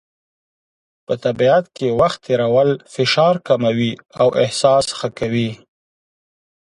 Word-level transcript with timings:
په 1.05 1.13
طبیعت 1.25 1.65
کې 1.75 1.87
وخت 1.99 2.19
تېرول 2.27 2.69
فشار 2.93 3.35
کموي 3.47 3.91
او 4.21 4.27
احساس 4.43 4.85
ښه 4.97 5.09
کوي. 5.19 5.51